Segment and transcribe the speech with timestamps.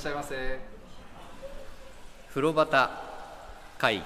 [0.00, 0.58] しゃいませ。
[2.30, 2.88] 風呂端
[3.76, 4.02] 会議。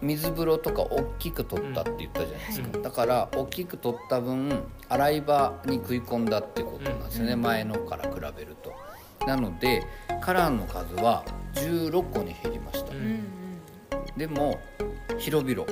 [0.00, 8.72] 水風呂とか大きく取ったって言ったじゃないですか、だから大きく取った分洗い場に食い込んだってことなんですよね、前のから比べると。
[9.26, 9.82] なので
[10.20, 11.24] カラーの数は
[11.54, 12.92] 16個に減りました、
[14.16, 14.60] でも
[15.18, 15.66] 広々。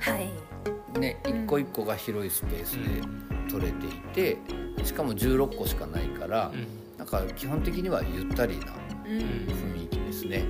[0.00, 0.98] はい。
[0.98, 3.00] ね一個一個が広いスペースで
[3.48, 4.36] 取れていて
[4.84, 6.52] しかも16個しかないから、
[6.96, 8.66] なんか基本的にはゆったりな
[9.06, 9.18] うん。
[9.18, 10.44] 雰囲気ですね。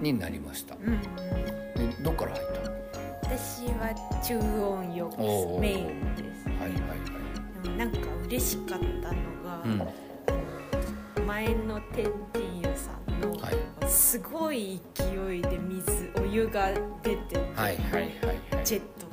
[0.00, 0.74] になりました。
[0.74, 1.00] うん。
[1.00, 1.06] で
[2.02, 2.76] どっから入ったの？
[3.22, 6.48] 私は中音浴おーメインです。
[6.48, 6.76] はいはいは
[7.74, 7.78] い。
[7.78, 8.90] なんか嬉しかったの
[9.44, 9.68] が、う
[11.22, 11.26] ん。
[11.26, 13.56] 前のテンティンユさんの、はい。
[13.88, 18.64] すごい勢いで水お湯が出てて、はいはいはいはい。
[18.64, 19.06] ジェット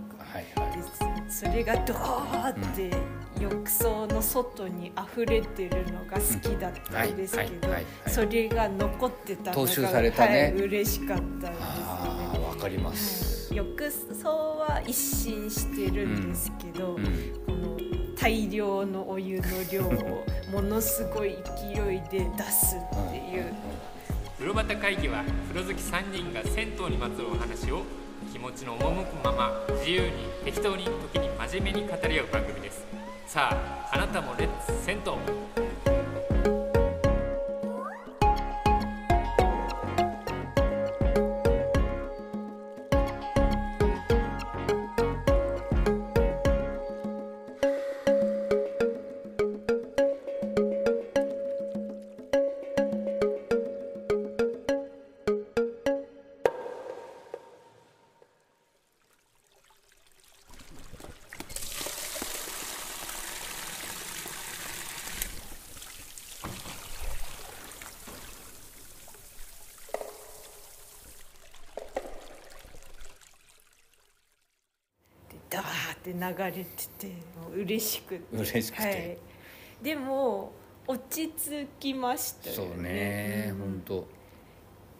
[1.29, 2.91] それがドーって
[3.39, 7.85] 浴槽の外に溢れてるのが好きだったんですけどうんはいはいはいはい。
[8.07, 10.41] それが残ってたのが踏襲されたね。
[10.41, 11.55] はい、嬉しかったんですね。
[12.45, 17.05] わかります、浴槽は一新してるんですけど、うん
[17.45, 17.77] この
[18.19, 21.37] 大量のお湯の量をものすごい
[21.71, 23.53] 勢いで出すっていう。
[24.37, 27.83] 風呂端会議は風呂好き3人が銭湯にまつわるお話を
[28.31, 30.07] 気持ちの赴くまま自由に
[30.45, 32.85] 適当に時に真面目に語り合う番組です。
[33.25, 35.68] さああなたもレッツ銭湯
[75.99, 78.37] って流れててもう嬉しくて。
[78.37, 78.83] 嬉しくて。
[78.83, 79.17] はい、
[79.81, 80.51] でも
[80.87, 82.73] 落ち着きましたよね。
[82.73, 83.57] そうねうん。
[83.59, 84.07] 本当。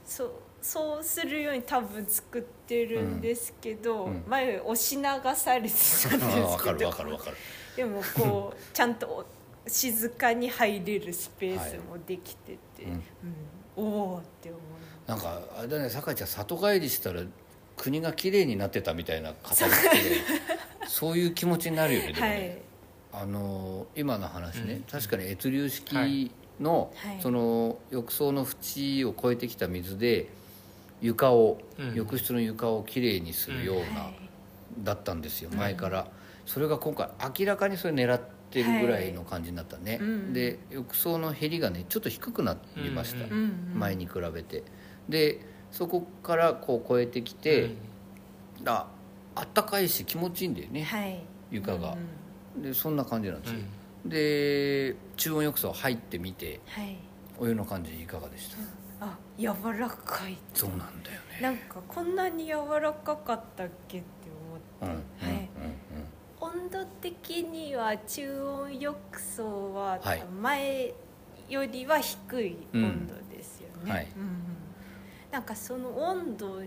[0.05, 4.11] そうそうするように多分作ってるんですけど、うん。
[4.11, 4.23] うん。
[4.27, 5.03] 前押し流
[5.35, 6.25] されてたんですけど。
[6.25, 7.37] ああわかるわかるわかる。
[7.75, 9.25] でもこう ちゃんと
[9.67, 12.95] 静かに入れるスペースもできてて、はいうん。
[12.95, 13.03] うん。
[13.77, 17.23] おおって思いまなんかあれだね酒井ちゃん里帰りしたら
[17.75, 19.69] 国が綺麗になってたみたいな語り口で
[20.89, 22.61] そういう気持ちになるよねでもはね
[23.13, 23.15] い。
[23.15, 24.81] あの今の話ね、うん。
[24.83, 26.31] 確かに越流式はい。
[26.59, 27.21] の、はい。
[27.21, 30.27] その浴槽の縁を越えてきた水で
[31.01, 31.93] 床を、うん。
[31.93, 34.29] 浴室の床をきれいにするような、はい
[34.83, 36.05] だったんですよ前から、
[36.45, 38.21] それが今回明らかにそれ狙っ
[38.51, 40.31] てるぐらいの感じになったね、うん。
[40.31, 43.31] で浴槽のへりがねちょっと低くなりました、うん。
[43.31, 43.37] うん。
[43.73, 43.79] うん。
[43.79, 44.63] 前に比べて。
[45.09, 47.71] でそこからこう越えてきて、
[48.63, 48.87] あ
[49.39, 51.21] あったかいし気持ちいいんだよね、はい。
[51.49, 51.93] 床が。
[51.93, 52.07] うん
[52.63, 53.59] でそんな感じなんですよ、
[54.03, 54.09] うん。
[54.09, 56.97] で中温浴槽入ってみてはい。
[57.37, 60.35] お湯の感じいかがでした、あ柔らかい。
[60.53, 61.39] そうなんだよね。
[61.41, 64.07] なんかこんなに柔らかかったっけって
[64.81, 65.49] うん思って、はい。
[66.41, 70.93] 温度的には中温浴槽ははい前
[71.47, 73.89] よりは低い温度ですよね、うん。
[73.89, 74.07] はい。
[74.17, 74.29] うんうん。
[75.31, 76.61] なんかその温度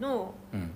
[0.00, 0.70] のうん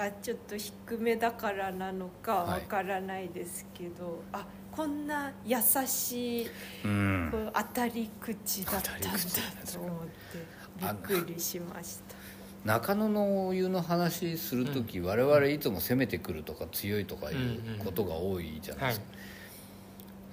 [0.00, 2.60] うんがちょっと低めだからなのかはい。
[2.60, 6.50] わからないですけど、あこんな優しい
[6.84, 7.28] うん。
[7.30, 9.08] こう当たり口だったんだ
[9.70, 10.10] とよ思って
[10.80, 12.16] びあっくりしました。
[12.64, 19.06] 中野のお湯の話する時、我々いつも攻めてくるとか強いとかいうことが多いじゃないですか、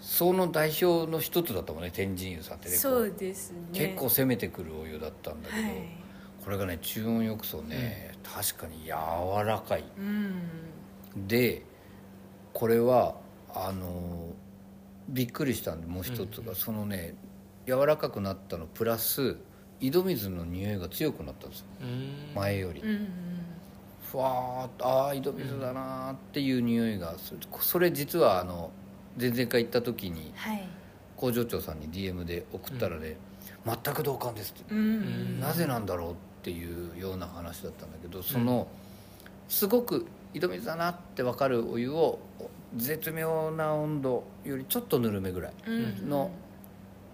[0.01, 3.57] その代表の一つだったもんね天神湯さんってねそうですね。
[3.71, 6.06] 結構攻めてくるお湯だったんだけど、はい
[6.47, 8.91] これがね中温浴槽ね、確かに柔
[9.45, 9.83] らかい。
[9.97, 11.27] うん。
[11.27, 11.61] で
[12.53, 13.15] これは
[13.53, 14.27] あの
[15.09, 17.15] びっくりしたんでもう一つが、そのね
[17.65, 19.35] 柔らかくなったのプラス
[19.81, 21.65] 井戸水の匂いが強くなったんですよ。
[21.81, 23.07] うん前より、うんうん
[24.09, 27.39] ふわーっとああ井戸水だなーっていう匂いがする。
[27.59, 28.71] それ実はあの
[29.19, 30.65] 前々回行った時にはい。
[31.17, 33.17] 工場長さんに DM で送ったらね、
[33.65, 36.15] 全く同感ですって、うんなぜなんだろうっ
[36.47, 38.67] ていうような話だったんだけどその、
[39.49, 42.19] すごく井戸水だなって分かるお湯を
[42.73, 46.09] 絶妙な温度よりちょっとぬるめぐらいうん。
[46.09, 46.31] の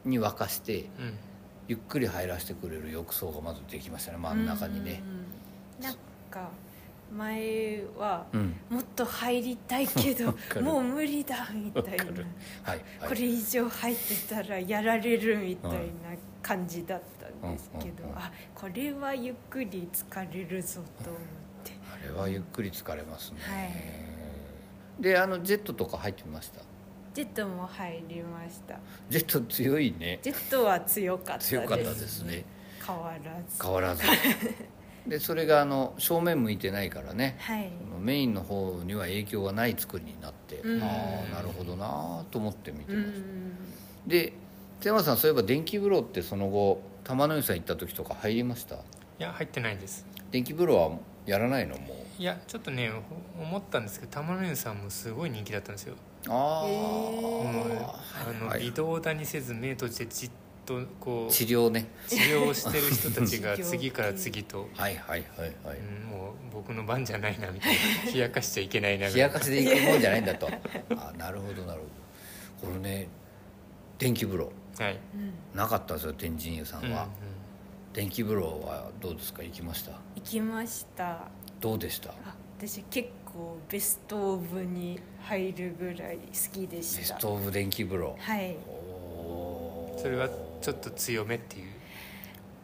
[0.06, 1.18] に沸かしてうん。
[1.68, 5.24] ゆっくり入らせてくれる浴槽がまずできましたね真ん中にね、うんうん
[5.82, 5.96] なん
[6.30, 6.50] か
[7.18, 8.56] 前はうん。
[8.70, 10.62] もっと入りたいけど わかる。
[10.62, 12.06] もう無理だみたいな。
[12.06, 12.16] はい
[12.64, 12.82] はい。
[13.08, 15.78] これ以上入ってたらやられるみたいな
[16.42, 17.23] 感じだった。
[17.23, 21.22] んですけどうんうんうんあこれはゆっくり疲れるぞと思っ
[21.64, 21.72] て。
[21.94, 25.02] あれはゆっくり疲れますね、はい。
[25.02, 26.62] であのジェットとか入ってみました？
[27.14, 28.80] ジェットも入りました。
[29.10, 30.20] ジェット強いね。
[30.22, 32.46] ジェットは強かったです強かったですね。
[32.86, 33.64] 変わらず。
[33.64, 34.04] 変わらず。
[35.08, 37.36] でそれがあの正面向いてないからね。
[37.40, 37.70] はい。
[38.00, 40.82] メインの方には影響がない作りになって、うん。
[40.82, 43.54] ああなるほどなと思って見てうました、ん
[44.08, 44.34] で
[44.80, 48.76] 津山さんそういえば電気風呂ってその後玉の湯さん行った時とか入りました？
[48.76, 48.80] い
[49.20, 50.06] や入ってないです。
[50.32, 51.78] 電気風呂はやらないの？
[51.78, 52.22] もう。
[52.22, 55.96] いやちょっとねほ思ったんですけど玉の湯さんもすごい人気だったんですよ。
[56.30, 56.34] あう
[58.30, 60.32] あのはい微動だにせず目閉じてじっ
[60.66, 61.88] とこう治療ね。
[62.08, 70.48] 治療をしてる人たちが 次から次と、はいはいはいはい、うんもう僕の番じゃないなみたいな冷やかしちゃいけないなみ冷やたいなかしで行くもんじゃないんだと。
[70.96, 71.82] あなるほどなる
[72.62, 72.70] ほど。
[72.70, 73.08] これね
[73.98, 77.10] 電気風呂はい、うんなかったんですよ天神湯さんは、うん
[77.94, 79.44] 電気風呂はどうですか？
[79.44, 79.92] 行きました？
[80.16, 81.28] 行きました。
[81.60, 82.10] どうでした？
[82.10, 87.18] あ私結構ベストオブに入るぐらい好きでベした。
[87.18, 88.16] ストオブ電気風呂。
[88.18, 88.58] はい。
[90.02, 90.28] それは
[90.60, 91.66] ちょっと強めっていう？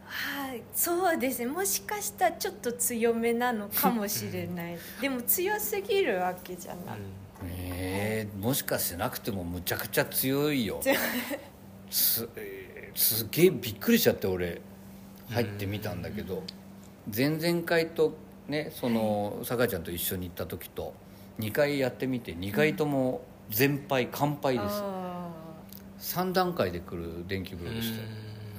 [0.04, 0.62] はい。
[0.74, 1.46] そうですね。
[1.46, 4.76] もしかしたらちょっと強めなのかもしれない。
[5.00, 6.98] でも強すぎるわけじゃなく
[7.44, 10.80] えー、もしかしてなくてもむちゃくちゃ強いよ
[11.90, 14.60] すえーすげえびっくりしちゃって俺
[15.30, 16.42] 入ってみたんだけど
[17.14, 18.14] 前々回と
[18.48, 20.92] ねその酒井ちゃんと一緒に行った時と
[21.38, 24.80] 2回やってみて2回とも全敗完敗です。
[24.82, 25.30] あ
[25.98, 28.08] 3段階で来る電気風呂でしたよ。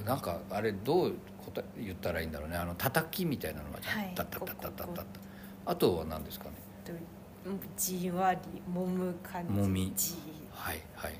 [0.00, 0.06] うん。
[0.06, 1.14] なんかあれどう
[1.44, 2.56] 答え言ったらいいんだろうね。
[2.56, 4.12] あの叩きみたいなのがはい。
[4.14, 5.20] タッタッタッタッタッタッここ
[5.66, 6.52] あとは何ですかね
[7.76, 8.40] じんわり
[8.72, 10.14] 揉む感じ揉みじ
[10.52, 11.12] はいはい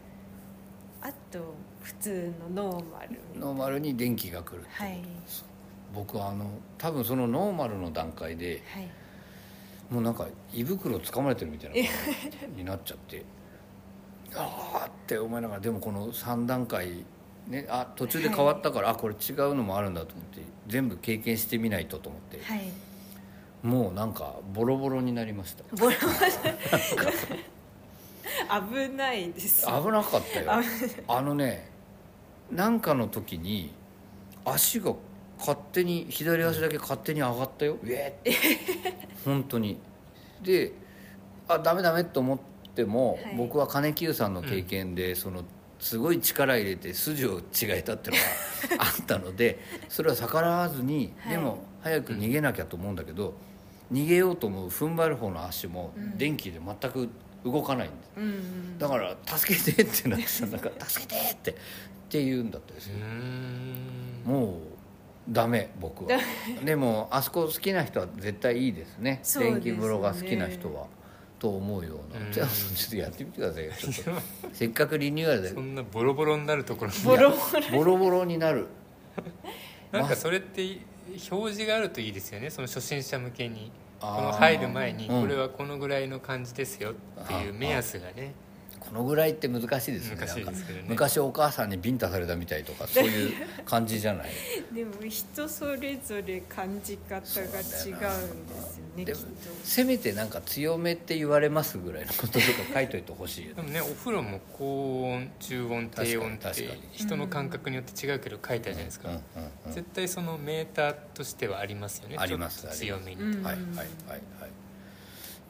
[1.02, 3.19] あと普通のノーマル。
[3.38, 4.84] ノーマルに電気が来るってこと。
[4.84, 5.02] はい。
[5.93, 6.46] 僕はあの
[6.78, 8.88] 多分そのノーマルの段階ではい。
[9.90, 11.84] もうなんか胃袋つかまれてるみたいな感
[12.54, 13.25] じになっちゃって。
[14.34, 17.04] ああって思いながらでもこの3段階
[17.46, 22.72] ねあ途中で変わったから、あこれ違うのもあるんだと思って全部経験してみないとと思って、はい。
[23.62, 25.64] もうなんかボロボロになりました。
[25.76, 25.93] ボロ
[28.70, 29.66] 危ないです。
[29.66, 30.52] 危なかったよ。
[31.08, 31.70] あ のね
[32.50, 33.72] なんかの時に
[34.44, 34.94] 足が
[35.38, 38.22] 勝手に左足だけ勝手に上がったよ、うえっ。
[38.22, 38.32] て
[39.24, 39.78] 本当に。
[40.42, 40.72] で
[41.48, 42.38] あダメダメと思っ
[42.74, 43.34] ても、はい。
[43.36, 45.44] 僕は金久さんの経験で、その
[45.80, 48.16] すごい力入れて筋を違えたっていう
[48.72, 49.58] のが あったので
[49.88, 51.32] それは逆らわずに、はい。
[51.32, 53.34] でも早く逃げなきゃと思うんだけど、
[53.92, 56.18] 逃げようと思う踏ん張る方の足もうん。
[56.18, 57.08] 電気で全く
[57.44, 58.78] 動かないんですうんうん。
[58.78, 61.50] だから「助けて」ってなってたんだか ら「助けて!」って。
[61.50, 61.54] っ
[62.12, 64.58] て言うんだったですようんも
[65.28, 66.18] うダメ僕は。
[66.64, 69.16] でもあそこ好きな人は絶対いいですね。
[69.22, 69.44] ですね。
[69.52, 70.86] 電気風呂が好きな人は。
[71.38, 72.32] と思うよううなん。
[72.32, 74.22] じゃあちょっとやってみてくださいよちょっと。
[74.54, 75.48] せっかくリニューアルで。
[75.48, 76.98] そんなボロボロになるところに。
[77.00, 77.36] ボロボ
[77.78, 78.66] ボロボロになる。
[79.90, 80.78] なんかそれって
[81.30, 82.50] 表示があるといいですよね。
[82.50, 83.72] その初心者向けに
[84.02, 88.34] この入る前にうんこれはこのぐらいの感じですよっていう目安がね
[88.84, 90.26] このぐらいって難しいですよね。
[90.26, 90.84] ね。
[90.88, 93.33] 昔お母さんにビンタされたみたいとかそういう
[93.64, 94.30] 感じじゃない？
[94.75, 97.95] でも人それぞれ感じ方が違うんですよ
[98.97, 99.14] ねきで
[99.64, 103.54] せめてなんか強めって言われますぐらいのこととか書いといてほしいよね。
[103.54, 109.11] でもねお風呂も高温中温低温って人の感覚によって違うけど書いてあるじゃないですか、
[109.71, 112.16] 絶対そのメーターとしてはありますよね。
[112.18, 114.50] ありますちょっと強めに、うんはいはいはいはい。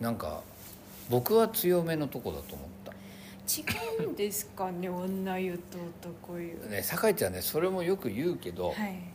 [0.01, 0.43] なんか
[1.09, 2.72] 僕は強めのとこだと思った
[3.49, 6.59] 違うんですかね女湯と男湯。
[6.71, 9.13] ね酒井ちゃんねそれもよく言うけど、はい。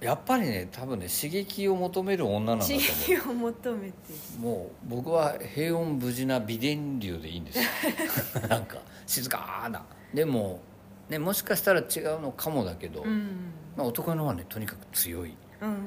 [0.00, 3.94] やっぱりね多分ね刺激を求める女なんだと刺思激を求めて
[4.38, 7.64] うもう僕は平穏無事な美電流でいいんですよ。
[8.48, 9.84] なんか静かな。
[10.12, 10.60] でも、
[11.08, 13.52] ね、もしかしたら違うのかもだけど、うん。
[13.76, 15.34] まあ、男のはねとにかく強い。
[15.60, 15.78] うんうん。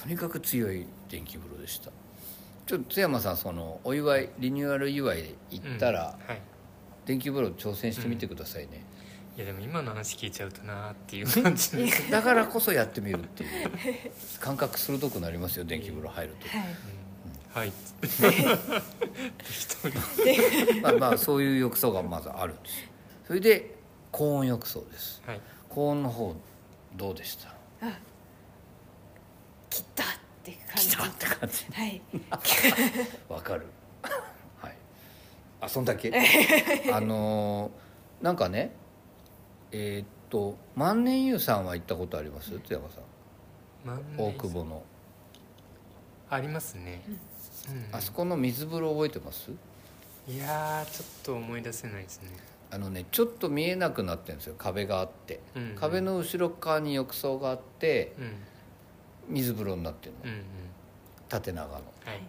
[0.00, 1.90] とにかく強い電気風呂でした。
[2.66, 6.40] ちょっと津山さんそのお祝いリニューアル祝いで行ったら、うんはい
[7.06, 8.84] 電気風呂挑戦してみてくださいね、
[9.36, 11.76] いやでも今の話聞いちゃうとなーっていう感じ。
[11.76, 13.70] で、 だからこそやってみるっていう
[14.40, 16.34] 感覚鋭くなりますよ電気風呂入る
[17.52, 17.68] はい。
[17.68, 17.72] はい。
[20.82, 22.88] まあまあそういう浴槽がまずあるんですよ。
[23.28, 23.76] それで
[24.10, 25.22] 高温浴槽です。
[25.26, 25.40] はい。
[25.68, 26.34] 高温の方
[26.96, 27.48] どうでした？
[27.86, 27.98] あ
[29.70, 30.06] 来たっ
[30.42, 30.88] てって感じ。
[30.88, 31.64] 来たって感じ。
[31.72, 32.02] はい。
[33.28, 33.60] わかる。
[33.60, 33.75] はい
[35.60, 36.12] あそんだけ？
[36.92, 38.72] あのーなんかね
[39.72, 42.50] えーっと万年湯さんは行ったことあります？
[42.60, 43.02] 津山さん。
[43.86, 44.82] 万大年久保の。
[46.28, 47.02] ありますね、
[47.90, 47.94] うん。
[47.96, 49.50] あそこの水風呂覚えてます？
[50.28, 52.30] いやーちょっと思い出せないですね。
[52.70, 55.76] あのねちょっと見えなくなってるんですよ壁があって、うんうん。
[55.76, 58.22] 壁の後ろ側に浴槽があってう
[59.32, 59.34] ん。
[59.34, 60.44] 水風呂になってるの、うんうん。
[61.28, 61.74] 縦長の。
[61.74, 61.80] は
[62.14, 62.20] い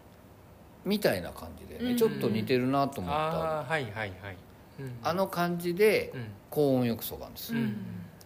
[0.88, 1.98] みたいな感じでね、うん。
[1.98, 3.18] ちょっと似てるなと思った。
[3.18, 4.12] ああはいはいはい、
[4.80, 4.92] うん。
[5.04, 6.28] あの感じでうん。
[6.50, 7.54] 高温浴槽があるんです。
[7.54, 7.76] よ、うん。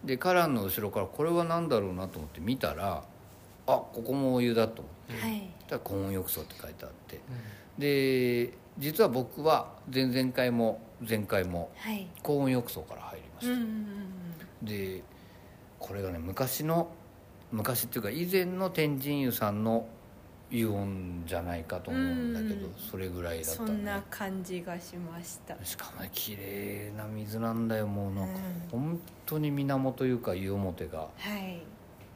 [0.05, 3.03] でカランの後ろからこれは何だろうなと思って見たら
[3.67, 5.27] あここもお湯だと思って。
[5.27, 5.29] うん。
[5.31, 5.49] はい。
[5.67, 7.19] たら高温浴槽って書いてあって。
[7.77, 12.07] で実は僕は前々回も前回もはい。
[12.21, 13.67] 高温浴槽から入りました、うんうん
[14.61, 14.65] うん。
[14.65, 15.03] で
[15.79, 16.91] これがね昔の
[17.51, 19.87] 昔っていうか以前の天神湯さんの
[20.51, 22.73] 湯温じゃないかと思うんだけど、うん。
[22.75, 25.55] それぐらいだったそねんな感じがしました。
[25.63, 28.33] しかもね綺麗な水なんだよもうなんか、
[28.73, 28.79] うん。
[28.81, 31.61] 本当に水面というか湯表がはい。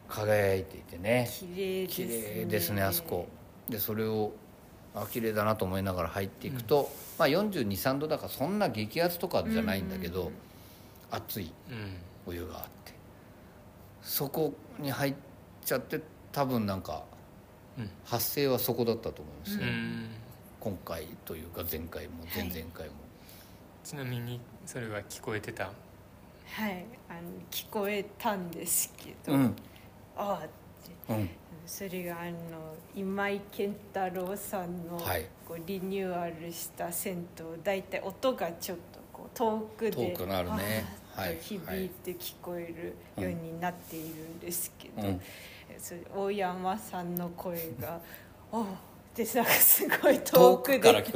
[0.08, 1.28] 輝いていてね。
[1.32, 3.28] 綺麗です綺ね麗ですねあそこ。
[3.70, 4.34] でそれを
[4.94, 10.28] あ綺麗だなと思いながら入っていくと、まあ4 2 3度だからそんな激圧とかじゃないんだけど、うん。
[10.28, 10.34] うん
[11.12, 11.98] 熱いうん。
[12.26, 12.94] お湯があって。
[14.02, 15.16] そこに入っ
[15.64, 16.02] ちゃって
[16.32, 17.15] 多分なんかうん
[18.06, 20.10] 発生はそこだったと思いますね、うん。
[20.60, 22.94] 今回というか前回も前々回も、
[23.84, 25.66] ちなみにそれは聞こえてた？
[25.66, 26.86] はい。
[27.10, 27.20] あの
[27.52, 29.56] 聞こえたんですけど、うん。
[30.16, 30.48] ああっ
[31.08, 31.14] て。
[31.14, 31.30] うん。
[31.66, 32.32] それがあの
[32.96, 35.26] 今井健太郎さんの、はい。
[35.48, 40.86] こうリニューアルした銭湯大体音がちょっとこう遠くで遠くなるね。
[41.42, 45.22] 響いて聞こえるようになっているんですけど、うん
[46.16, 48.00] 大山さんの声が
[48.52, 48.66] 「おう」
[49.16, 51.12] ってなんかすごい遠遠くでくから 聞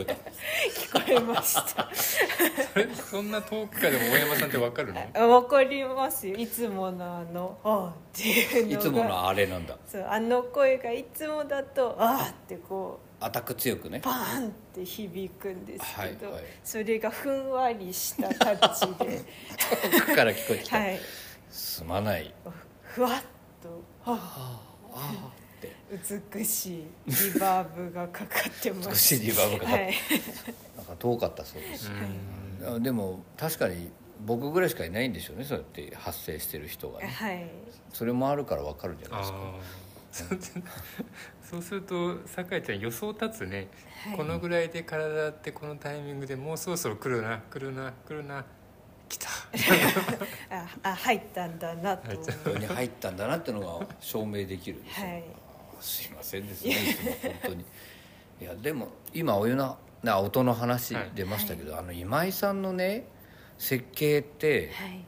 [0.93, 1.89] こえました。
[1.93, 5.09] それそんな遠くからでも大山さんってわかるの？
[5.13, 6.35] あわかりますよ。
[6.35, 8.75] いつものあの「ああ」っていうのが。
[8.77, 9.77] いつものあれなんだ。
[9.85, 13.99] そうあの声がいつもだと「ああ」ってこうアタック強くね。
[13.99, 16.43] バーンって響くんですけど、はいはい。
[16.63, 19.21] それがふんわりしたタッチで。
[19.91, 20.99] 遠くから聞こえてきた、はい。
[21.49, 22.33] すまない。
[22.83, 23.11] ふわっ
[23.61, 24.61] とはあ
[24.93, 25.75] あって。
[26.33, 26.83] 美しい
[27.33, 28.89] リバーブがかかってます。
[28.89, 29.83] 美しいリバーブがかかって。
[29.83, 29.93] はい。
[30.77, 31.91] なんか遠かったそうです、
[32.61, 32.75] うん。
[32.75, 33.89] あでも確かに
[34.25, 37.07] 僕ぐらいしかいないんでしょうねそうやって発生してる人がね。
[37.07, 37.49] はい。
[37.93, 39.37] それもあるから分かるんじゃないですか。
[39.37, 39.53] ああ
[41.43, 43.67] そうすると酒井ちゃん予想立つね、
[44.05, 44.17] はい。
[44.17, 48.45] このぐらいで体ってこのタイミングでもうそろそろ来るな来るな来るな
[49.09, 49.27] 来た。
[50.55, 52.15] ああ入ったんだなと。
[52.17, 55.23] ここに入ったんだなっていうのが証明できるでしょ、はい。
[55.79, 57.65] あすいませんですねいつも本当に。
[58.41, 63.05] いやでも今お湯のな音の話出ましたけど、あの今井さんのね
[63.57, 65.03] 設計ってはい。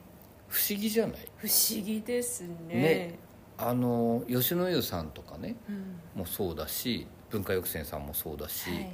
[0.50, 1.18] 不思議じゃない？
[1.38, 2.76] 不思議ですね。
[2.76, 3.20] ね
[3.58, 6.00] あの吉野湯さんとかねうん。
[6.16, 8.90] もそうだし文化浴船さんもそうだし、はい。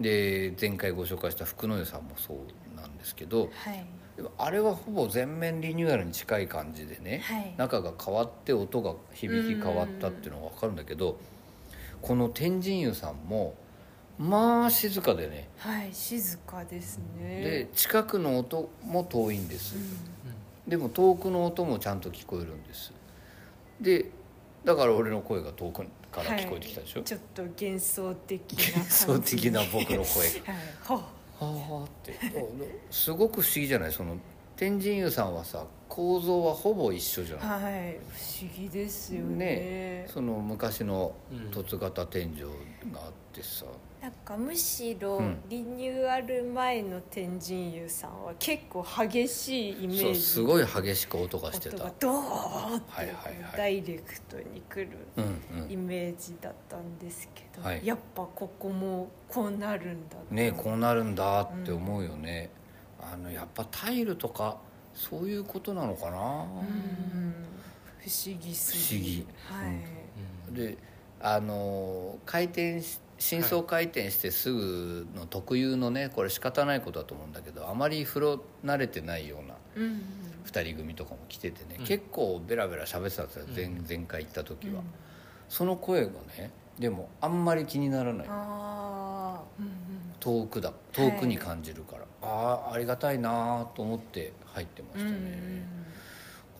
[0.00, 3.84] で前回ご紹介した福の湯さんもそうなんですけどはい
[4.36, 7.54] あれはほぼ全面リニューアルに近い感じでね、はい。
[7.56, 11.18] 中が変わって音が響き変わったっていうのが分かるんだけど
[12.02, 13.54] この天神湯さんも
[14.18, 15.48] まあ静かでね。
[15.58, 17.40] はい静かですね。
[17.40, 19.76] で近くの音も遠いんです。
[19.76, 20.70] うん。
[20.70, 22.92] でも遠くの音もちゃんと聞こえるんです。
[23.80, 24.10] で
[24.64, 30.28] だから俺の声が遠くから聞こえてきたでしょ、はいちょっと幻想的な幻想的な僕の声。
[30.40, 30.52] が
[30.96, 32.14] はいほうはあって
[32.90, 33.92] すごく不思議じゃない？
[33.92, 34.16] その
[34.56, 39.36] 天神湯さんはさ構造はほぼ一緒じゃないはい不思議ですよね。
[39.36, 41.50] ねその昔のうん。
[41.50, 42.42] 凸型天井
[42.92, 43.64] があってさ、
[44.00, 45.38] なんかむしろうん。
[45.48, 50.02] リニューアル前の天神湯さんは結構激しいイメージ。
[50.02, 51.76] そうすごい激しく音がしてた。
[51.76, 53.56] 音がドーンってはいはいはい。
[53.56, 55.70] ダイレクトに来るうんうん。
[55.72, 57.80] イメージだったんですけど、はい。
[57.84, 62.50] やっぱここもこうなるんだとねこうなるんだって思うよね、
[63.00, 64.58] あのやっぱタイルとか
[64.94, 67.34] そういうことなのかな、うん。
[67.98, 69.66] 不思議すぎ不思議。
[69.66, 69.70] は
[70.52, 70.78] い、で
[71.20, 80.02] あの回転し深層回転してすぐの特有のねこれ仕方ないことだと思うんだけどあまり風呂慣れてないようなうん
[80.46, 81.84] 2人組とかも来ててね、うん。
[81.84, 83.86] 結構ベラベラ喋ってたんですよ前,、うん。
[83.86, 84.84] 前回行った時は、うん。
[85.48, 89.68] その声がねでもあんまり気にならないうん
[90.20, 95.62] 遠くだ遠くに感じるから、ああありがたいなと思って入ってましたね、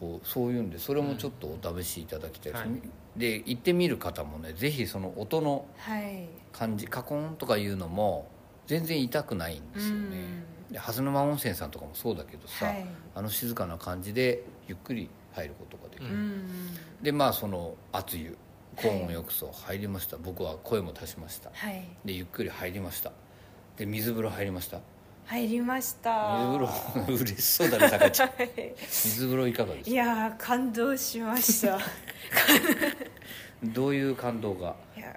[0.00, 2.80] こうそういうんでそれもちょっとお試しいただきたいです、はい。
[3.16, 8.28] で行ってみる方もねぜひその音のはい感じカコンとかいうのも
[8.66, 10.16] 全然痛くないんですよね、
[10.70, 12.86] で蓮沼温泉さんとかもそうだけどさ、はい。
[13.14, 16.48] あの静かな感じでゆっくり入ることができる、うん
[17.02, 18.36] でまあその熱湯
[18.76, 21.50] 高温浴槽入りました、僕は声も足しました。
[21.52, 21.84] はい。
[22.04, 23.12] でゆっくり入りました。
[23.76, 24.80] で水風呂入りました
[25.28, 26.38] 入りました。
[26.38, 28.28] 水風呂嬉しそうだねさかちゃん。
[28.30, 28.74] はい。
[28.88, 29.90] 水風呂いかがですか？
[29.90, 31.78] いやー感動しました。
[33.62, 34.74] どういう感動が？
[34.96, 35.16] いや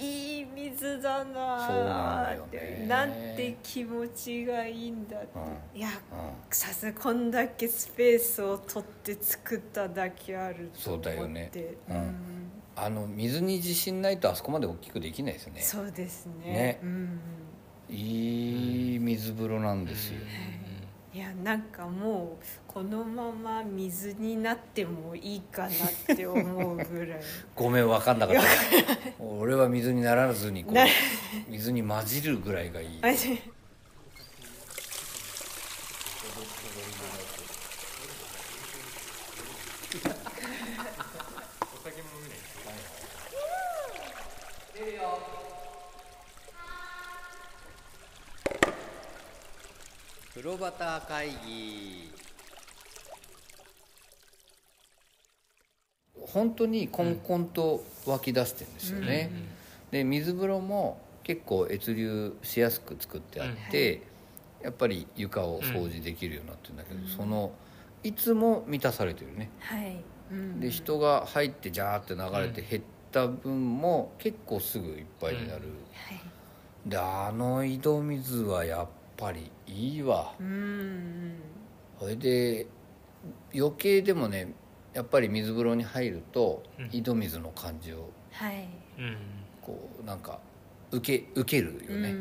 [0.00, 5.28] いい水だなそうなんだよなんて気持ちがいいんだって、
[5.74, 5.94] ういやうん。
[6.50, 11.10] さすがこんだけスペースを取って作っただけあるとそう思って。
[11.10, 11.50] だよね。
[11.88, 11.96] うん。
[11.96, 12.14] うん。
[12.74, 15.60] あの水に自信ないとあそこまで大きくできないですよね。
[15.60, 16.52] そうですね。
[16.52, 16.80] ね。
[16.82, 17.20] うん
[17.92, 20.20] いい水風呂なんですよ、
[21.12, 25.70] いやなんかもうこのまま水になってもいいかなっ
[26.16, 27.20] て思うぐらい。
[27.54, 28.42] ごめん分かんなかった。
[29.22, 30.86] 俺は水にならずにこうな
[31.48, 33.12] 水に混じるぐらいがいい あお
[41.84, 42.38] 酒も飲めない
[50.42, 52.10] 風呂端会議。
[56.16, 59.30] 本当にコンコンと湧き出してるんですよね、
[59.92, 64.02] で水風呂も結構越流しやすく作ってあって、
[64.62, 67.52] やっぱり床を掃除できるようになってるんだけど、その
[68.02, 69.48] いつも満たされてるね。
[69.60, 72.82] はい、うんで人が入ってジャーって流れて減っ
[73.12, 76.20] た分も結構すぐいっぱいになる、はい。
[76.84, 78.88] であの井戸水はやっ
[79.22, 80.34] ぱりいいわ。
[80.40, 81.34] うん
[82.00, 82.66] それで
[83.54, 84.52] 余計でもね
[84.92, 86.88] やっぱり水風呂に入るとうん。
[86.90, 88.68] 井戸水の感じをはい。
[88.98, 89.16] うん。
[89.60, 90.40] こうなんか
[90.90, 92.14] 受け受けるよね、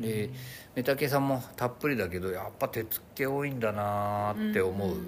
[0.00, 0.30] で
[0.74, 5.06] メタケさんもたっぷりだけどやっぱ手つけ多いんだなーって思ううん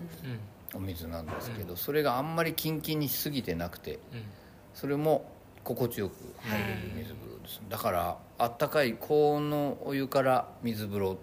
[0.75, 4.25] お水なんですけど、それがあんまりキンキンにしすぎてなくてうん。
[4.75, 5.32] それも
[5.65, 6.15] 心地よく。
[6.41, 7.39] 入れる水風呂。
[7.43, 11.19] です、だからあったかい高温のお湯から水風呂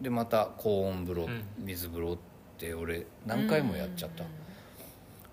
[0.00, 2.18] でまた高温風呂、うん水風呂っ
[2.58, 4.30] て俺何回もやっちゃった、うん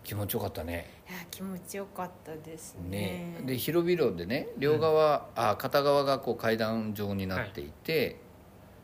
[0.04, 0.90] 気持ちよかったね。
[1.10, 2.76] いや気持ちよかったです。
[2.90, 8.18] ねねで広々でね両側、あ片側がこう階段状になっていて、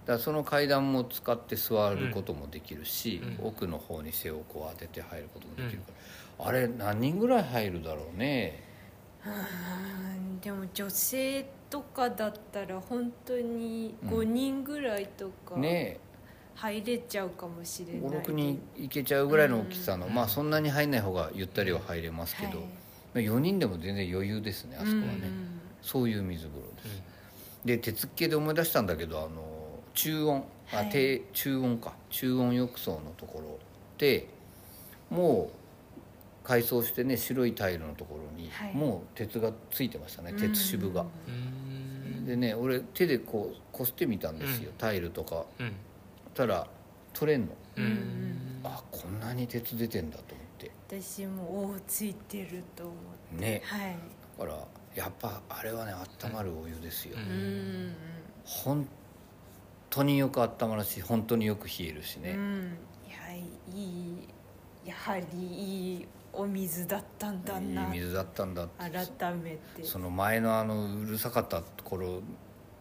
[0.06, 3.48] だからその階段も使って座ることもできるし、うん。
[3.48, 5.92] 奥の方に背をこう当てて入ることもできるか
[6.44, 8.64] ら、あれ何人ぐらい入るだろうね
[9.26, 10.40] うん。
[10.40, 16.00] でも女性とかだったら本当に5人ぐらいとかね
[16.56, 18.22] 入れちゃうかもしれない。
[18.22, 20.14] 56人いけちゃうぐらいの大きさの、うん。
[20.14, 22.60] まあそんなに入んない方がゆったりは入れますけど、
[23.14, 23.26] はい。
[23.26, 27.04] 4人でも全然余裕ですねあそこはね、うんそういう水風呂です、
[27.64, 30.90] で手付けで思い出したんだけどあの中温あ、はい。
[30.90, 31.94] 低中温か。
[32.10, 33.60] 中温浴槽のところ
[33.98, 34.28] で
[35.10, 35.59] もう
[36.44, 38.74] 改装してね白いタイルのところに、はい。
[38.74, 42.26] もう鉄がついてましたね鉄支部が、うん。
[42.26, 44.76] でね俺手でこうこすってみたんですよ、うん。
[44.78, 45.46] タイルとか。
[45.60, 45.74] うん。
[46.34, 46.68] たら
[47.14, 47.48] 取れんの。
[47.78, 47.84] うん。
[47.84, 48.62] うん。
[48.64, 50.72] あこんなに鉄出てんだと思って。
[50.88, 52.96] 私もおーついてると思っ
[53.38, 53.42] て。
[53.42, 53.62] ね。
[53.66, 53.98] はい。
[54.40, 57.16] だからやっぱあれはね温まるお湯ですよ、
[58.44, 58.88] 本
[59.90, 62.78] 当によく温まるし本当によく冷えるしね、うん。
[63.08, 63.40] いやい
[63.78, 64.28] い
[64.86, 68.90] やはりいいお水だったんだいいな水だったんだって。
[68.90, 69.84] 改めて。
[69.84, 72.22] その前のあのうるさかった頃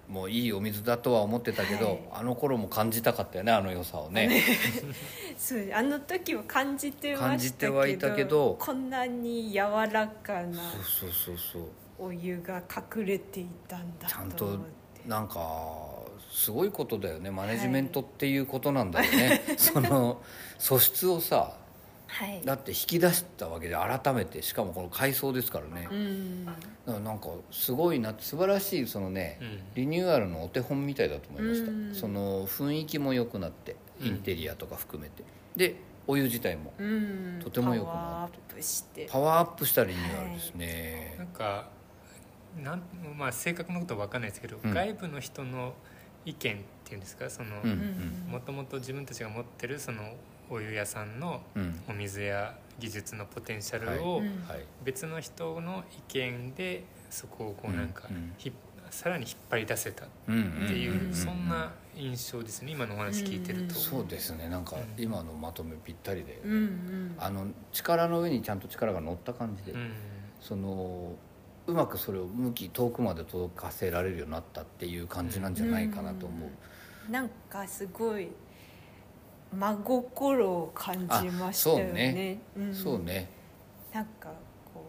[0.09, 2.01] もいいお水だとは思ってたけど、はい。
[2.13, 4.43] あの頃も感じたかったよねあの良さをね。
[5.37, 9.59] そうあの時は感じてましたけどけどこんなに柔
[9.91, 11.63] らかなそうそうそうそう。
[11.99, 12.63] お湯が
[12.97, 14.57] 隠れていたんだちゃんと
[15.05, 15.79] なんか
[16.31, 17.31] すごいことだよね。
[17.31, 20.23] マネジメントっていうことなんだよね、 その
[20.59, 21.57] 素質をさ
[22.09, 22.43] はい。
[22.45, 26.45] だって引き出したわけで改めてしかもこの改装ですからね、うん。
[26.47, 29.61] だからなんかすごいな素晴らしいそのね、うん。
[29.75, 31.95] リニューアルのお手本みたいだと思いました、うん。
[31.95, 35.23] その雰囲気も良くなってインテリアとか含めて、
[35.55, 37.41] でお湯自体もうん。
[37.45, 39.07] とてもよくパワーなっアップして。
[39.11, 41.69] パワーアップしたリニューアルですね、なんか
[42.63, 42.83] なん
[43.17, 44.73] まあ正確なことは分かんないですけど、うん。
[44.73, 45.75] 外部の人の
[46.25, 47.29] 意見っていうんですか？
[47.29, 47.51] その
[48.29, 50.15] もともと自分たちが持ってるその
[50.51, 51.81] お湯屋さんのうん。
[51.89, 54.23] お水や技術のポテンシャルを
[54.85, 58.33] 別の人の意見でそこをこうなんかうんうん。
[58.39, 58.53] ひ
[58.91, 64.49] さらに引っ張り出せたっうんうんていう、うんそんな印象ですね今のお話聞いてると、そうですね。
[64.49, 65.03] なんかうん。
[65.03, 67.15] 今のまとめぴったりで、うんうん。
[67.19, 69.93] あの力の上にちゃんと力が乗った感じで、うん。
[70.41, 71.17] その
[71.67, 78.29] うまくそれを向き遠くまで届かせられるようになったっていう感じなんじゃないかなと思う、なんかすごい
[79.53, 82.41] 真心を感じましたよね。
[82.57, 83.03] あそうね。
[83.03, 83.29] うね。
[83.93, 84.29] なんか
[84.75, 84.85] こ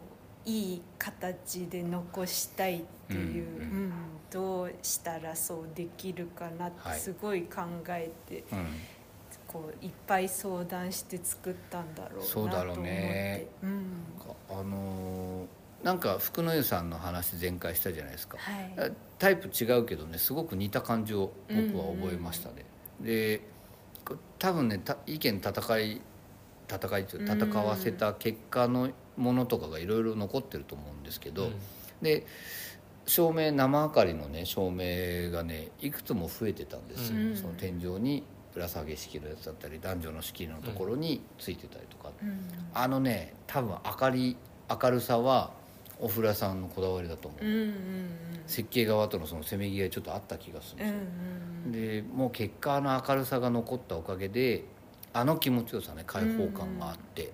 [0.46, 3.94] ういい形で残したいっていう、うんうん。
[4.30, 7.00] どうしたらそうできるかなってはい。
[7.00, 8.68] すごい考えて、うん。
[9.48, 13.86] こういっぱい相談して作ったんだろうなとそうだろう思ってねうん
[14.48, 18.92] あのーなんか福の湯さんの話前回したじゃないですか、はい。
[19.18, 22.66] タイプ違うけどねすごく似た感じを僕は覚えましたね、
[23.00, 23.44] でこ
[24.38, 26.02] 多分ねた意見戦い
[26.70, 31.54] 戦いという戦わせた結果のものとかがいろいろ残ってると思うんですけど、うん。
[32.02, 32.26] で
[33.06, 37.36] 照明生明かりのね照明がねいくつも増えてたんですよ、うん。
[37.36, 42.40] その天井にぶら下げ式のやつだったり男女の仕切りのところについてたりとか、うん。
[42.74, 44.38] あのね多分明かり
[44.70, 45.52] 明るさは
[46.00, 48.10] お風呂屋さんのこだわりだと思う、うんうん
[48.48, 54.66] 設計側とのそのせめぎ合いちょっとあった気がするうんんですよ、うんうんでもう結果あの明るさが残ったおかげで
[55.14, 57.32] あの気持ちよさね開放感があって、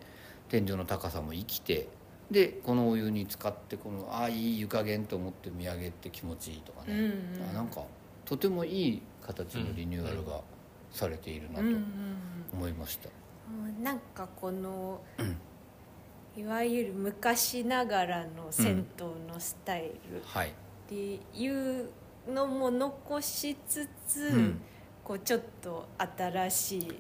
[0.50, 1.88] 天井の高さも生きて
[2.32, 7.50] でこのお湯に使ってこのああいい湯加減と思って見上げて気持ちいいとかね、うんうん。
[7.52, 7.82] あなんか
[8.26, 10.42] とてもいい形のリニューアルが
[10.92, 11.84] されているなとうんうん。
[12.54, 15.38] 思いました、うんなんかこのうん
[16.38, 20.52] いわゆる昔ながらの銭湯のスタイルはい、っ
[20.88, 21.90] ていう
[22.28, 24.62] のも残しつつ、うん。
[25.04, 26.92] こうちょっと新しい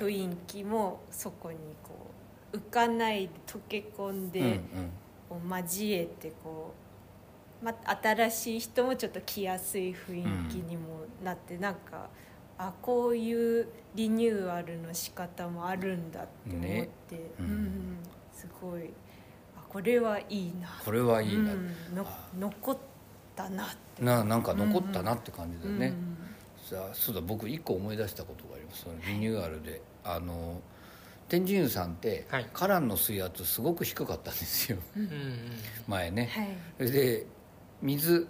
[0.00, 2.10] 雰囲気もそこにこ
[2.52, 4.58] う浮かないで溶け込んで、うんうん。
[5.28, 6.74] こう交えてこ
[7.62, 12.10] う、ま、新しい人もちょっと来やすい雰囲気にもなって、なんか
[12.58, 17.20] あこういうリニューアルの仕方もあるんだって思って、ね。
[17.38, 17.46] うん。
[17.46, 17.98] うん
[18.48, 18.90] すごい。
[19.56, 20.68] あこれはいいな。
[20.84, 21.74] これはいいな、うん。
[21.94, 22.06] の
[22.38, 22.78] 残っ
[23.34, 24.04] たなって。
[24.04, 26.16] ななんか残ったなって感じだよね、うん
[26.64, 28.84] さあそうだ僕一個思い出したことがあります。
[28.84, 29.82] そのリニューアルで。
[30.02, 30.60] あの
[31.28, 32.48] 天神湯さんって、はい。
[32.52, 34.78] 花壇の水圧すごく低かったんですよ。
[34.96, 35.08] うん
[35.86, 36.30] 前ね、
[36.78, 36.90] はい。
[36.90, 37.26] で
[37.82, 38.28] 水うんうん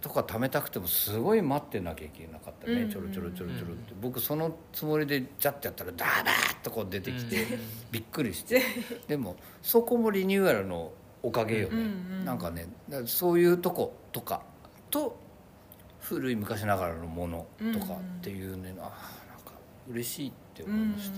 [0.00, 2.90] とか貯めたくてもすごい待ってなきゃいけなかったね、うん。
[2.90, 7.60] ちょろちょろちょろちょろって、僕そのつもりでジャッてやったらダーダーッとこう出てきて、うん。
[7.90, 8.62] びっくりして。
[9.08, 10.92] でもそこもリニューアルの
[11.22, 11.84] おかげよね、うんう
[12.22, 12.24] ん。
[12.24, 12.66] なんかね
[13.06, 14.42] そういうとことか
[14.90, 15.18] と
[16.00, 19.52] 古い昔ながらのものとかっていうね、ああなんか
[19.90, 21.16] 嬉しいって思いました、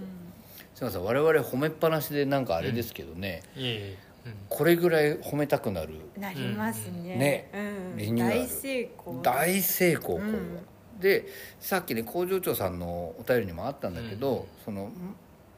[0.75, 1.05] すいません。
[1.05, 3.99] 我々褒めっぱなしでなんかあれですけどね、いえいえ。
[4.03, 4.08] うん
[4.49, 5.95] これぐらい褒めたくなる。
[6.19, 7.51] なりますね,、ね。
[7.93, 9.23] うん、リニューアル大成功。
[9.23, 10.59] 大成功これは、うん。
[11.01, 11.27] で
[11.61, 14.65] さっきね工場長さんのお便りにもあったんだけど、うん。
[14.65, 14.93] そのん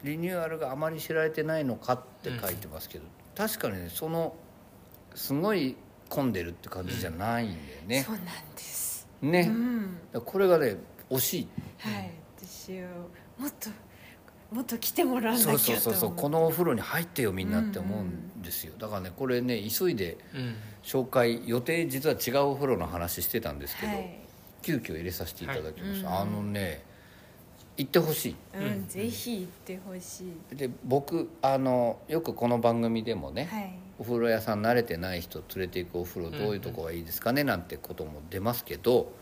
[0.02, 3.04] リニューアルがあまり知られてないのかって書いてますけど、
[3.36, 4.34] 確かにねその
[5.14, 5.76] すごい
[6.08, 8.02] 混んでるって感じじゃないんだよね。
[8.02, 9.50] そう、なんです、ね、
[10.24, 10.76] これがね
[11.10, 11.48] 惜しい。
[11.78, 12.10] はい。
[12.38, 12.86] 私を
[13.38, 13.70] もっと
[14.52, 20.56] もっと来てもらわなきゃと思そうそうそうそうこのお風呂に入ってよみんなって思うんですよ、だからねこれね急いでうん。
[20.82, 24.18] 紹介予定実は違うお風呂の話してたんですけど、はい、
[24.62, 26.22] 急遽入れさせていただきました、はい。
[26.22, 26.82] あのね
[27.76, 28.36] 行ってほしい。
[28.54, 28.88] うんうん。
[28.88, 30.56] ぜひ行ってほしい。
[30.56, 33.74] で僕あのよくこの番組でもね、はい。
[33.98, 39.12] お風呂屋さん慣れてない人連れていくお風呂どういうとこがいいですかね、なんてことも出ますけど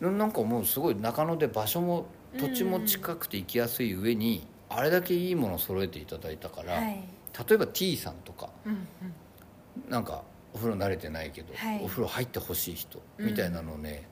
[0.00, 2.06] なんかもうすごい中野で場所も
[2.38, 7.02] 土地も近くて行きやすい上に、あれだけいいものを揃えていただいたから、はい。
[7.48, 9.90] 例えば T さんとかうんうん。
[9.90, 10.22] なんか
[10.52, 11.80] お風呂慣れてないけど、はい。
[11.82, 14.08] お風呂入ってほしい人みたいなのをね、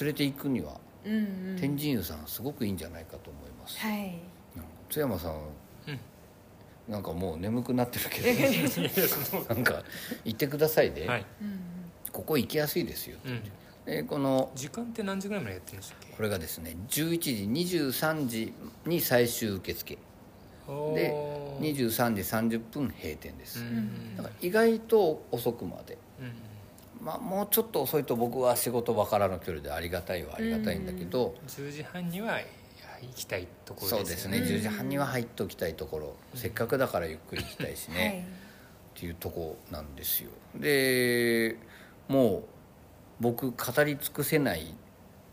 [0.00, 1.18] 連れて行くにはうんう
[1.54, 1.56] ん。
[1.58, 4.20] 天神湯さんすごくいいんじゃないかと思います、はい。
[4.56, 6.00] うん津山さんうん。
[6.88, 8.28] なんかもう眠くなってるけど
[9.54, 9.82] なんか
[10.24, 11.26] 行ってくださいね、はい。
[11.42, 11.60] うん
[12.10, 13.42] ここ行きやすいですよ、うん
[13.88, 16.14] でこの時間って何時ぐらいまでやってるんでしたっけ？
[16.14, 17.30] これがですね11時
[17.90, 18.52] 23時
[18.84, 19.94] に最終受付。
[19.96, 20.00] で
[20.68, 22.14] おー23
[22.48, 24.16] 時30分閉店です、うん。
[24.16, 25.96] だから意外と遅くまで。
[26.20, 27.06] うん。
[27.06, 32.38] まあもうちょっと遅いと僕は仕事場からの距離でありがたいはありがたいんだけど、10時半には
[33.00, 34.40] 行きたいところそうですね。
[34.40, 38.28] ですよね10時半には入っておきたいところ、せっかくだからゆっくり行きたいしね、
[38.96, 40.30] っていうとこなんですよ。
[40.54, 41.56] で
[42.08, 42.44] もう
[43.20, 44.74] 僕語り尽くせない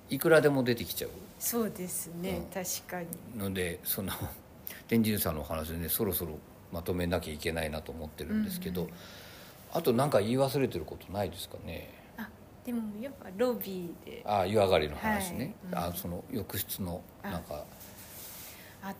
[0.09, 1.11] いくらでも出てきちゃう。
[1.39, 2.45] そうですね、うん。
[2.45, 3.07] 確かに。
[3.37, 4.11] のでその
[4.87, 6.37] 天神さんのお話でねそろそろ
[6.71, 8.87] まとめなきゃいけないなと思ってるんですけど、うん。
[8.87, 8.93] うん
[9.75, 11.89] あと何か言い忘れてることないですかね？
[12.65, 14.23] でもやっぱロビーで。
[14.25, 15.89] ああ湯上がりの話ね、はいうん。
[15.89, 17.65] あその浴室のなんか。
[18.81, 18.95] あと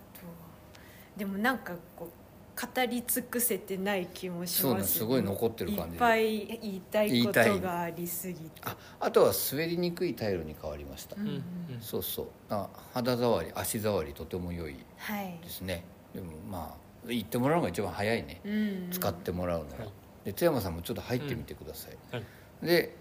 [1.15, 2.09] でもなんかこう
[2.55, 4.61] 語り尽くせてない気もします。
[4.61, 5.03] そうねす。
[5.03, 8.61] ごい残ってる感じいっぱい言いたいことがありすぎて。
[8.63, 11.43] ああとは滑りにくいタイルに変わりました、うんうん。
[11.81, 12.27] そうそう。
[12.49, 15.83] あ肌触り足触りとても良いはいですね。
[16.13, 18.55] でもまあ言ってもらうのが一番早いね、うんう
[18.87, 18.89] ん。
[18.89, 19.89] 使ってもらうのは、はい。
[20.23, 22.23] で津山さんもちょっと入ってみてください、はい。
[22.65, 22.95] で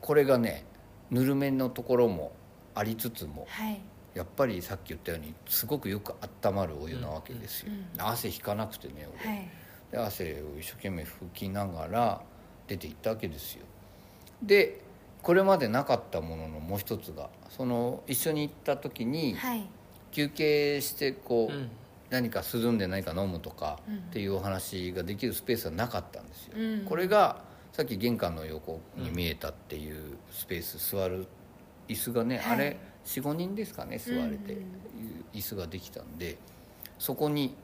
[0.00, 0.66] これがね
[1.10, 2.32] ぬるめのところも
[2.74, 3.80] ありつつもはい
[4.14, 9.48] やっぱりさっき言ったようにすごくよく温まるお湯なわけですよ、うんうん汗引かなくてね俺、はい。
[9.90, 12.20] で汗を一生懸命拭きながら
[12.66, 13.64] 出ていったわけですよ。
[14.42, 14.80] で
[15.22, 19.64] これまでなかったもののもう一つがその一緒に行った時にはい。
[20.12, 21.70] 休憩してこう、うん。
[22.10, 23.96] 何か涼んで何か飲むとかうん。
[23.96, 26.84] っていうお話ができるスペースはなかったんですよ、うん。
[26.84, 31.26] これがさっき玄関の横に見えたっていうスペース座る
[31.88, 32.52] 椅子がね、はい。
[32.52, 34.56] あれ45人ですかね座れて、
[35.32, 36.38] 椅子ができたんで
[36.98, 37.54] そこに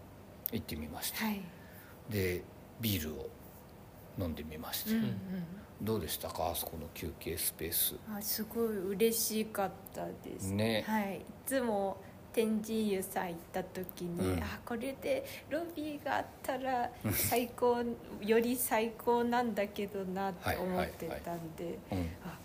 [0.53, 1.41] 行ってみました、はい。
[2.09, 2.43] で
[2.81, 3.29] ビールを
[4.19, 5.15] 飲んでみました、うんうん。
[5.81, 6.51] どうでしたか？
[6.51, 7.95] あそこの休憩スペース。
[8.13, 10.51] あすごい嬉しかったです。
[10.51, 10.85] ね。
[10.87, 11.19] はい。
[11.19, 11.97] いつも
[12.33, 14.43] 天神湯さん行った時に、うん。
[14.43, 17.83] あこれでロビーがあったら最高
[18.21, 22.39] より最高なんだけどなって思ってたんで、うん、あ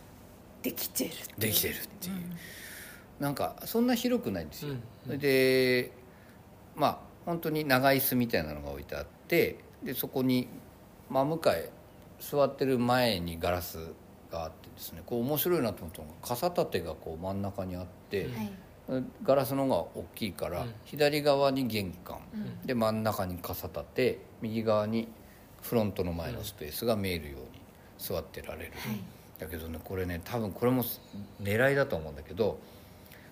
[0.62, 2.16] できてるできてるっていう。
[2.16, 2.38] うん
[3.20, 4.82] なんかそんな広くないんですよ、うん。
[5.06, 5.92] それで
[6.76, 10.48] まあ本当に長椅子みたいなのが置いてあってでそこに
[11.10, 11.70] 真向かい
[12.20, 13.78] 座ってる前にガラス
[14.32, 18.52] があってですねこう面白いなと思ったのが傘立てがこう真ん中にあって、はい。
[19.24, 20.74] ガラスの方が大きいから、うん。
[20.86, 22.68] 左側に玄関、うん。
[22.68, 25.08] で真ん中に傘立て右側に
[25.62, 27.48] フロントの前のスペースが見えるように
[27.98, 29.00] 座ってられる、はい。
[29.40, 30.84] だけどねこれね多分これも
[31.42, 32.60] 狙いだと思うんだけど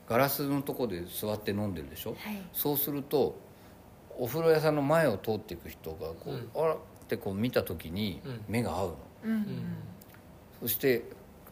[0.08, 2.42] ガラスのとこで座って飲んでるでしょ、はい。
[2.52, 3.36] そうすると
[4.18, 6.50] お風呂屋さんの前を通っていく人がこう、うん。
[6.56, 8.42] あらってこう見た時にうん。
[8.48, 9.32] 目が合うの、うん。
[9.32, 9.66] うん。
[10.62, 11.04] そして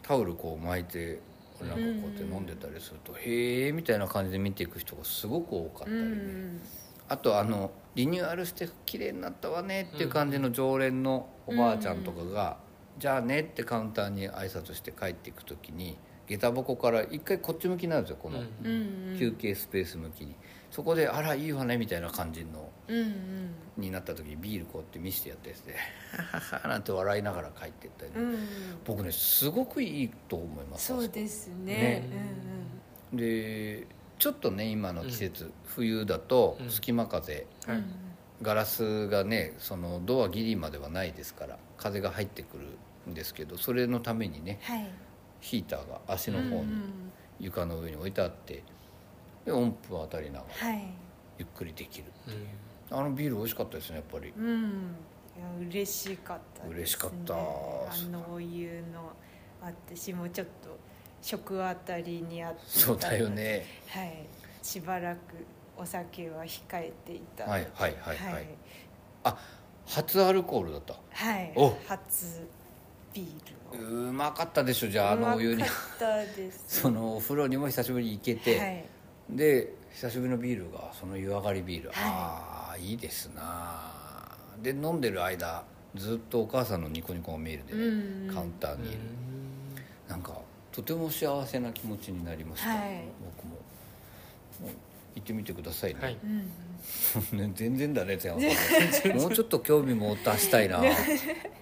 [0.02, 1.20] タオルこう巻いて
[1.60, 6.60] なんかこうやって飲んでたりすると、へえみたいな感じで見ていく人がすごく多かったりね、うん。
[7.08, 12.56] あとあのリニューアルして綺麗になったわねっていう感じの常連のおばあちゃんとかが
[12.98, 15.98] 「じゃあね」ってカウンターに挨拶して帰っていく時に
[16.36, 18.46] 下駄箱から一回こっち向きになるんですよこのうん。
[18.64, 19.18] うんうん。
[19.18, 20.34] 休憩スペース向きに。
[20.70, 25.74] そこで「あらいいわね」みたいな感じのうんうんになった時にビールこうやって見せてやったやつで
[26.16, 28.38] 「ハハハ」なんて笑いながら帰っていったりね、うん。
[28.84, 31.74] 僕ねすごくいいと思いますそうですね。
[31.74, 32.08] ね。
[33.12, 33.86] で
[34.18, 36.70] ちょっとね今の季節、冬だとうん。
[36.70, 37.84] 隙間風、うんうん。
[38.40, 44.86] ガラスがねそのドアギリまではないですから風が入ってくるんですけどそれのためにねはい
[45.42, 48.62] ヒーターが足の方にうん床の上に置いてあって
[49.44, 50.84] で音符を当たりながらはい。
[51.38, 52.94] ゆっくりできるう。
[52.94, 52.98] ん。
[52.98, 54.32] あのビール美味しかったですねやっぱり。
[54.36, 54.94] うん。
[55.36, 57.34] いや嬉しかったです、ね、嬉しかった。
[57.34, 57.38] あ
[58.12, 59.10] のお湯の
[59.60, 60.78] 私もちょっと
[61.20, 63.66] 食あたりにあってそうだよね。
[63.88, 64.24] はい。
[64.62, 65.18] しばらく
[65.76, 68.46] お酒は控えていたはいはいはいはい、はい。
[69.24, 69.38] あ
[69.86, 70.94] 初アルコールだった。
[71.10, 71.52] はい。
[71.56, 71.76] お。
[71.88, 72.46] 初
[73.14, 74.08] ビールを。
[74.08, 75.56] うまかったでしょじゃああのお湯に。
[75.56, 76.64] うまかったです。
[76.82, 78.84] そのお風呂にも久しぶりに行けて、はい。
[79.30, 81.98] で久しぶりのビールがその湯上がりビール、はい。
[82.04, 83.90] ああいいですな。
[84.62, 88.28] で飲んでる間ずっとお母さんのニコニコが見えるでね、うん。
[88.28, 88.98] うんカウンターにいる、
[90.08, 90.38] なんか
[90.70, 93.04] とても幸せな気持ちになりました、はい。
[93.36, 93.56] 僕も。
[94.60, 94.70] もう
[95.14, 96.18] 行ってみてくださいね、はい。
[96.24, 97.38] うん。
[97.38, 98.16] ね 全然だね。
[98.16, 100.80] 津山さんもうちょっと興味持たしたいな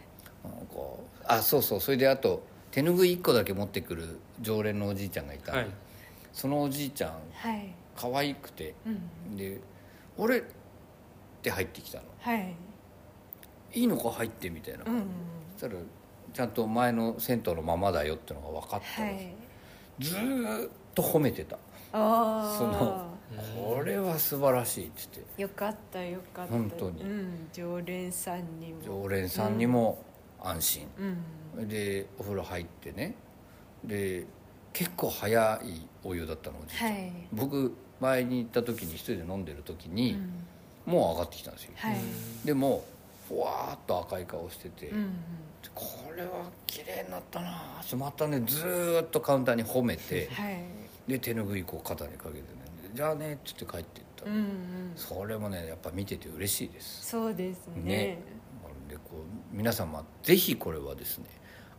[1.34, 1.80] あそうそう。
[1.80, 5.52] それであと手ぬぐい1個だけ持ってくる常連のおじいちゃんがいた。
[5.52, 5.70] んで、はい。
[6.32, 7.74] そのおじいちゃんはい。
[7.96, 8.74] 可愛くて。
[8.86, 9.36] うん。
[9.36, 9.60] で
[10.16, 10.42] 「俺?」っ
[11.42, 12.04] て入ってきたの。
[12.20, 12.54] はい
[13.72, 14.10] 「いいのか？
[14.10, 15.02] 入って」みたいな、うん
[15.56, 15.82] そしたら
[16.32, 19.34] ちゃんと前の銭湯のままだよってのが分かったら、はい。
[19.98, 21.56] ずーっと褒めてた。
[21.92, 23.10] ああその
[23.76, 25.42] これは素晴らしいって言って。
[25.42, 26.52] よかったよかった。
[26.52, 27.02] 本当に。
[27.02, 28.80] うん、常連さんにも。
[28.84, 29.98] 常連さんにも
[30.42, 30.86] 安心、
[31.56, 31.68] うん。
[31.68, 33.14] でお風呂入ってね。
[33.84, 34.26] で
[34.72, 37.12] 結構早いお湯だったのおじいちゃん、はい。
[37.32, 40.18] 僕前に行った時に一人で飲んでる時に、
[40.86, 40.92] うん。
[40.92, 41.96] もう上がってきたんですよ、はい。
[42.44, 42.84] でも
[43.28, 45.12] ふわーっと赤い顔してて、うん
[45.74, 45.84] こ
[46.16, 47.82] れは綺麗になったな。
[47.96, 50.64] またねずーっとカウンターに褒めてはい。
[51.06, 52.42] で手ぬぐいこう肩にかけてね
[52.94, 54.92] 「じゃあね」っつって帰っていった、うんうん。
[54.96, 57.06] それもねやっぱ見てて嬉しいです。
[57.06, 57.82] そうですね。
[57.82, 58.18] ね
[58.90, 61.26] でこう皆様ぜひこれはですね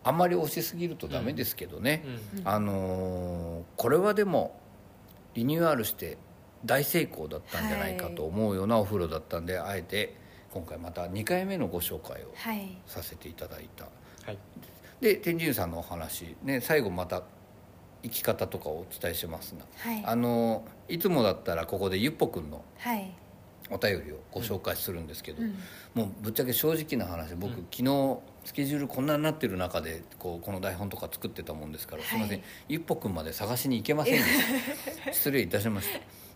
[0.03, 2.03] あんまり押しすぎるとダメですけどね、
[2.43, 4.59] あのーこれはでも
[5.35, 6.17] リニューアルして
[6.65, 10.15] 大成功だったんじゃないかと思うようなお風呂だったんで、あえて
[10.51, 12.77] 今回また2回目のご紹介をはい。
[12.87, 13.85] させていただいた。
[14.25, 14.37] はい。
[14.99, 17.23] で天神さんのお話、ね、最後また
[18.03, 20.03] 生き方とかをお伝えしますが、はい。
[20.05, 23.11] あのいつもだったらここでゆっぽくんのはい
[23.71, 25.55] お便りをご紹介するんですけど、うん。
[25.93, 27.67] もうぶっちゃけ正直な話僕、うん。
[27.71, 32.09] 昨日スケジュールこんなになってる中でこうこの台本とか作ってたもんですから、はい。
[32.09, 32.43] すいません。
[32.67, 35.13] ゆっぽくんまで探しに行けませんでした。
[35.13, 35.87] 失礼いたしまし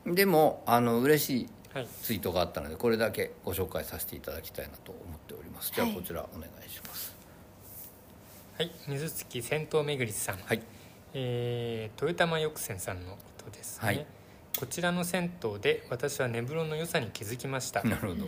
[0.05, 0.11] た。
[0.11, 5.71] でもあの嬉しいはいツイートがあったのでこれだけご紹介させていただきたいなと思っております。
[5.73, 7.15] じゃあはいこちらお願いします。
[8.57, 8.71] はい。
[8.87, 10.61] 水月銭湯めぐりさん、はい。
[11.13, 14.05] えー、豊玉浴泉さんのことですね、はい
[14.57, 17.83] こちらの銭湯で私は寝風呂の良さに気づきました。
[17.83, 18.27] なるほど、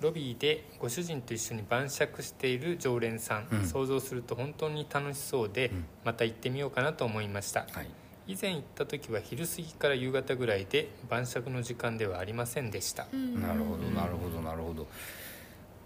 [0.00, 3.66] ロビーでご主人と一緒に晩酌している常連さん、うん。
[3.66, 5.84] 想像すると本当に楽しそうで、うん。
[6.04, 7.66] また行ってみようかなと思いました。
[7.72, 7.88] はい。
[8.28, 13.42] 以前行った時は昼過ぎから夕方ぐらいで晩酌の時間ではありませんでした、うん。
[13.42, 14.86] なるほどなるほどなるほど。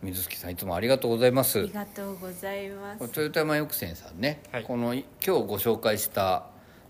[0.03, 1.61] 水月さんいつもありがとうございます。
[1.61, 3.03] ありがとうございます。
[3.03, 4.65] 豊山浴泉さんね、はい。
[4.65, 6.45] このい今日ご紹介した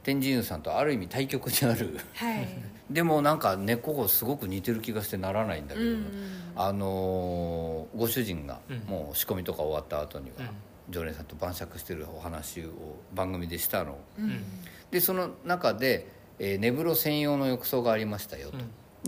[0.05, 1.99] 天神湯さんとある意味対極にある。
[2.15, 2.49] はい。
[2.91, 6.07] でもなんか根っこがすごく似てる気がしてならないんだけど、うん
[6.55, 8.79] あのーご主人がうん。
[8.81, 10.49] もう仕込みとか終わった後には、うん。
[10.91, 12.69] 常連さんと晩酌してるお話を
[13.15, 13.99] 番組でしたの。
[14.19, 14.25] うん。
[14.25, 14.43] うん。
[14.91, 16.07] でその中で、
[16.39, 18.59] えー寝風呂専用の浴槽がありましたよと、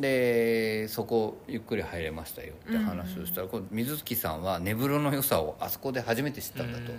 [0.01, 6.93] でそこゆっくり入れましたよって話をしたら、これ水月さんは寝風呂の良さをあそこで初めて知ったんだと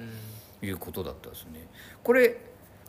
[0.65, 1.67] いうことだったですね。
[2.03, 2.37] これ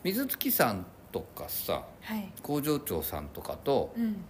[0.04, 2.30] 水月さんとかさはい。
[2.42, 4.24] 工場長さんとかとうん。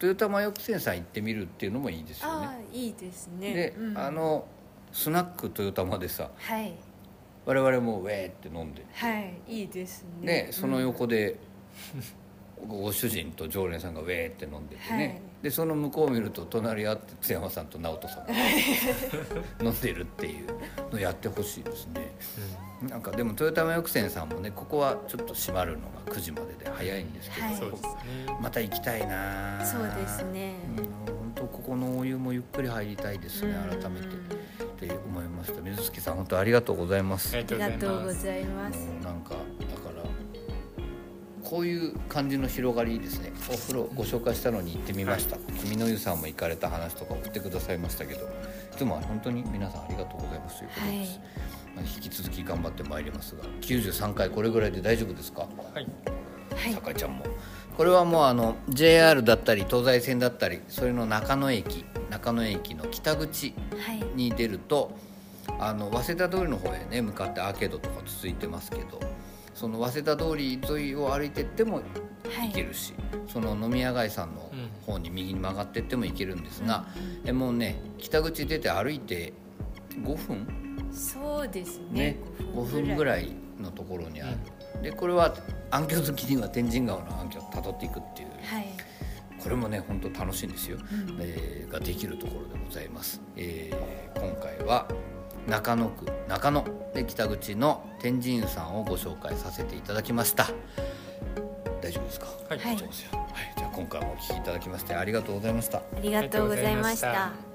[0.00, 2.46] 豊玉浴泉さん行ってみるっていうのもいいですよあね。
[2.46, 3.52] あいいですね。
[3.52, 3.98] で、うん。
[3.98, 4.46] あの
[4.92, 6.72] スナック豊玉でさはい。
[7.44, 8.84] 我々もウェーって飲んで。
[8.92, 10.46] はいいいですね。
[10.46, 11.36] でその横で、
[12.66, 15.20] ご主人と常連さんがウェーって飲んでてね、はい。
[15.42, 18.32] でその向こうを見ると隣り合って津山さんと直人さんが
[19.62, 20.46] 飲んでるっていう
[20.92, 22.12] のやってほしいですね。
[22.88, 27.56] なんかでも豊玉浴泉さんもねここはちょっと閉まるのが9時までで早いんですけど、はい。
[27.56, 27.90] そうですね。
[28.40, 29.64] また行きたいな。
[29.64, 30.54] そうですね。
[30.76, 34.06] うん本当ここのお湯もゆっくり入りたいですね改めて。
[34.86, 35.60] って思いました。
[35.60, 38.76] 水月さん本当ありがとうございます、ありがとうごいざいます。
[39.02, 39.34] なんか
[41.48, 43.32] こういう感じの広がりいいですね。
[43.50, 48.28] お風呂ご紹介したのに行ってみました、君の湯さんも行かれた話とか送ってくださいましたけどい
[48.76, 51.20] つもは本当に皆さんありがとうございますということです、はい。
[51.76, 55.48] まあ引き続き頑張ってまいりますが93回これぐらいで大丈夫ですか？
[55.72, 55.86] はい。
[56.54, 56.74] はい。
[56.74, 57.24] 酒井ちゃんも。
[57.76, 63.54] これはもうあの JR だったり東西線だったりそれの中野駅中野駅の北口
[63.86, 64.04] はい。
[64.14, 64.96] に出ると
[65.58, 69.00] あの早稲田通りの方へね向かってアーケードとか続いてますけど
[69.58, 72.48] その早稲田通り沿いを歩いてってもはい。
[72.48, 72.94] 行けるし、
[73.26, 74.50] その飲み屋街さんの
[74.86, 76.84] 方に右に曲がってっても行けるんですが、
[77.24, 79.32] えもうね北口出て歩いて
[80.02, 80.46] 5分？
[80.92, 82.12] そうですね。
[82.12, 82.16] ね
[82.54, 83.34] 5分ぐらい。
[83.60, 85.34] のところにある、でこれは
[85.70, 88.28] 暗渠好きには天神川の暗渠をたどっていくっていう。
[88.28, 88.66] はい。
[89.42, 90.82] これもね本当楽しいんですよ、ん。
[91.20, 94.88] えーができるところでございます、えー今回は
[95.48, 100.50] 中野区中野で北口の天神湯さんをご紹介させていただきました。
[101.80, 102.26] 大丈夫ですか？
[102.48, 102.58] はい。
[102.58, 102.74] はい。
[102.74, 103.18] 大丈夫ですよ。
[103.18, 105.78] はい、じゃあ今回もお聞きいただきましてありがとうございました。
[105.78, 107.47] ありがとうございました